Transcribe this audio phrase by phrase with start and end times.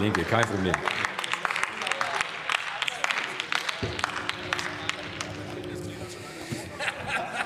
[0.00, 0.74] Linke, kein Problem.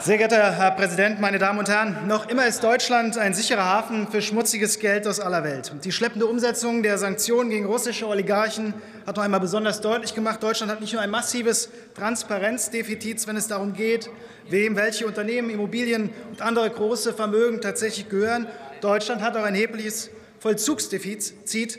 [0.00, 2.08] Sehr geehrter Herr Präsident, meine Damen und Herren!
[2.08, 5.70] Noch immer ist Deutschland ein sicherer Hafen für schmutziges Geld aus aller Welt.
[5.84, 8.74] Die schleppende Umsetzung der Sanktionen gegen russische Oligarchen
[9.06, 13.46] hat noch einmal besonders deutlich gemacht, Deutschland hat nicht nur ein massives Transparenzdefizit, wenn es
[13.46, 14.10] darum geht,
[14.48, 18.48] wem welche Unternehmen, Immobilien und andere große Vermögen tatsächlich gehören.
[18.80, 20.10] Deutschland hat auch ein erhebliches
[20.40, 21.78] Vollzugsdefizit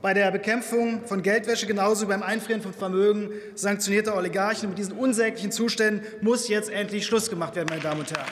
[0.00, 4.68] bei der Bekämpfung von Geldwäsche genauso wie beim Einfrieren von Vermögen sanktionierter Oligarchen.
[4.68, 8.26] Mit diesen unsäglichen Zuständen muss jetzt endlich Schluss gemacht werden, meine Damen und Herren.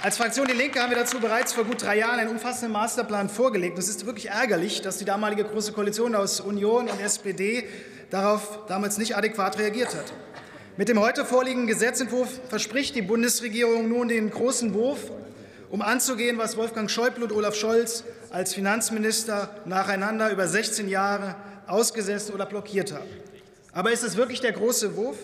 [0.00, 3.28] Als Fraktion Die Linke haben wir dazu bereits vor gut drei Jahren einen umfassenden Masterplan
[3.28, 3.78] vorgelegt.
[3.78, 7.64] Es ist wirklich ärgerlich, dass die damalige Große Koalition aus Union und SPD
[8.10, 10.12] darauf damals nicht adäquat reagiert hat.
[10.76, 15.10] Mit dem heute vorliegenden Gesetzentwurf verspricht die Bundesregierung nun den großen Wurf
[15.70, 22.32] um anzugehen, was Wolfgang Schäuble und Olaf Scholz als Finanzminister nacheinander über 16 Jahre ausgesetzt
[22.32, 23.08] oder blockiert haben.
[23.72, 25.16] Aber ist es wirklich der große Wurf?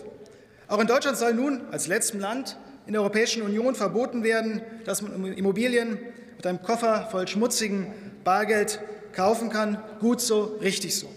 [0.67, 5.01] Auch in Deutschland soll nun als letztem Land in der Europäischen Union verboten werden, dass
[5.01, 5.99] man Immobilien
[6.37, 7.87] mit einem Koffer voll schmutzigen
[8.23, 8.79] Bargeld
[9.13, 9.81] kaufen kann.
[9.99, 11.07] Gut so, richtig so.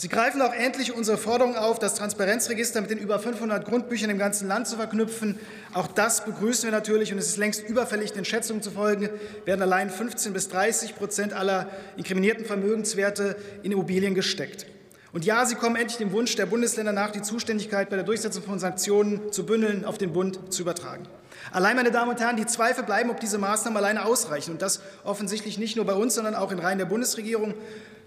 [0.00, 4.16] Sie greifen auch endlich unsere Forderung auf, das Transparenzregister mit den über 500 Grundbüchern im
[4.16, 5.38] ganzen Land zu verknüpfen.
[5.74, 9.10] Auch das begrüßen wir natürlich, und es ist längst überfällig, den Schätzungen zufolge
[9.44, 14.64] werden allein 15 bis 30 Prozent aller inkriminierten Vermögenswerte in Immobilien gesteckt.
[15.12, 18.42] Und ja, Sie kommen endlich dem Wunsch der Bundesländer nach, die Zuständigkeit bei der Durchsetzung
[18.44, 21.04] von Sanktionen zu bündeln, auf den Bund zu übertragen.
[21.52, 24.52] Allein, meine Damen und Herren, die Zweifel bleiben, ob diese Maßnahmen alleine ausreichen.
[24.52, 27.54] Und das offensichtlich nicht nur bei uns, sondern auch in Reihen der Bundesregierung.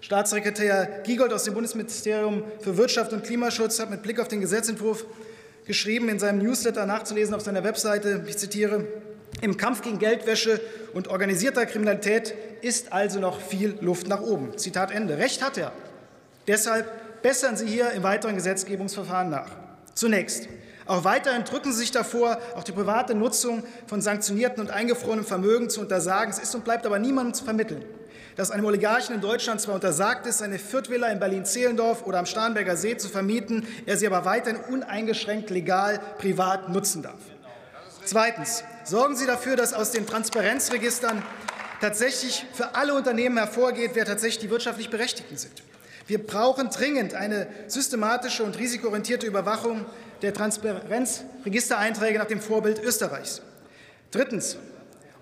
[0.00, 5.04] Staatssekretär Giegold aus dem Bundesministerium für Wirtschaft und Klimaschutz hat mit Blick auf den Gesetzentwurf
[5.66, 8.86] geschrieben, in seinem Newsletter nachzulesen auf seiner Webseite, ich zitiere,
[9.40, 10.60] im Kampf gegen Geldwäsche
[10.92, 14.56] und organisierter Kriminalität ist also noch viel Luft nach oben.
[14.56, 15.18] Zitat Ende.
[15.18, 15.72] Recht hat er.
[16.46, 19.50] Deshalb bessern Sie hier im weiteren Gesetzgebungsverfahren nach.
[19.94, 20.48] Zunächst.
[20.86, 25.70] Auch weiterhin drücken Sie sich davor, auch die private Nutzung von sanktionierten und eingefrorenem Vermögen
[25.70, 26.30] zu untersagen.
[26.30, 27.82] Es ist und bleibt aber niemandem zu vermitteln,
[28.36, 32.76] dass einem Oligarchen in Deutschland zwar untersagt ist, seine Viertvilla in Berlin-Zehlendorf oder am Starnberger
[32.76, 37.20] See zu vermieten, er sie aber weiterhin uneingeschränkt legal privat nutzen darf.
[38.04, 38.62] Zweitens.
[38.84, 41.22] Sorgen Sie dafür, dass aus den Transparenzregistern
[41.80, 45.62] tatsächlich für alle Unternehmen hervorgeht, wer tatsächlich die wirtschaftlich Berechtigten sind.
[46.06, 49.86] Wir brauchen dringend eine systematische und risikoorientierte Überwachung
[50.22, 53.42] der Transparenzregistereinträge nach dem Vorbild Österreichs.
[54.10, 54.58] Drittens.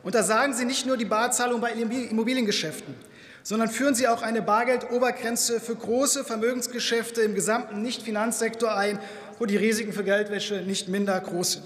[0.03, 2.97] Untersagen Sie nicht nur die Barzahlung bei Immobiliengeschäften,
[3.45, 8.99] sondern führen Sie auch eine Bargeldobergrenze für große Vermögensgeschäfte im gesamten Nichtfinanzsektor ein,
[9.39, 11.65] wo die Risiken für Geldwäsche nicht minder groß sind.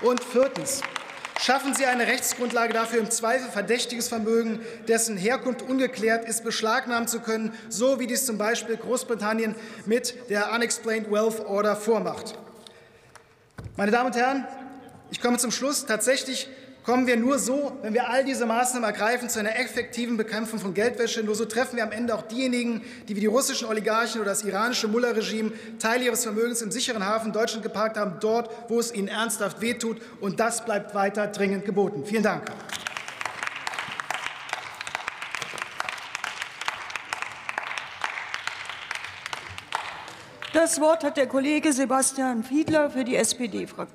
[0.00, 0.80] Und viertens.
[1.38, 7.20] Schaffen Sie eine Rechtsgrundlage dafür, im Zweifel verdächtiges Vermögen, dessen Herkunft ungeklärt ist, beschlagnahmen zu
[7.20, 9.54] können, so wie dies zum Beispiel Großbritannien
[9.84, 12.38] mit der Unexplained Wealth Order vormacht.
[13.76, 14.46] Meine Damen und Herren,
[15.10, 15.84] ich komme zum Schluss.
[15.84, 16.48] Tatsächlich
[16.86, 20.72] kommen wir nur so, wenn wir all diese Maßnahmen ergreifen, zu einer effektiven Bekämpfung von
[20.72, 21.24] Geldwäsche.
[21.24, 24.44] Nur so treffen wir am Ende auch diejenigen, die wie die russischen Oligarchen oder das
[24.44, 29.08] iranische Mullah-Regime Teile ihres Vermögens im sicheren Hafen Deutschland geparkt haben, dort, wo es ihnen
[29.08, 30.00] ernsthaft wehtut.
[30.20, 32.04] Und das bleibt weiter dringend geboten.
[32.06, 32.44] Vielen Dank.
[40.52, 43.76] Das Wort hat der Kollege Sebastian Fiedler für die SPD-Fraktion.